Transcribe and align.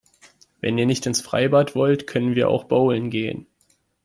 Wenn 0.61 0.79
ihr 0.79 0.87
nicht 0.87 1.05
ins 1.05 1.21
Freibad 1.21 1.75
wollt, 1.75 2.07
können 2.07 2.33
wir 2.33 2.49
auch 2.49 2.63
bowlen 2.63 3.11
gehen. 3.11 3.45